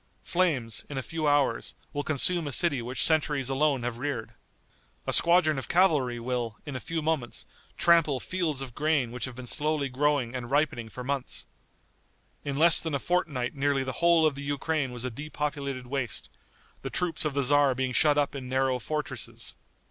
[0.23, 4.33] Flames, in a few hours, will consume a city which centuries alone have reared.
[5.05, 7.45] A squadron of cavalry will, in a few moments,
[7.77, 11.45] trample fields of grain which have been slowly growing and ripening for months.
[12.43, 16.31] In less than a fortnight nearly the whole of the Ukraine was a depopulated waste,
[16.81, 19.53] the troops of the tzar being shut up in narrow fortresses.